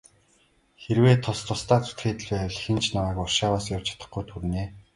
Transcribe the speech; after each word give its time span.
Хэрвээ 0.81 1.15
тус 1.23 1.39
тусдаа 1.47 1.79
зүтгээд 1.85 2.19
л 2.23 2.29
байвал 2.33 2.61
хэн 2.63 2.77
маань 2.95 3.11
ч 3.15 3.17
Варшаваас 3.19 3.65
явж 3.75 3.85
чадахгүйд 3.89 4.27
хүрнэ. 4.31 4.63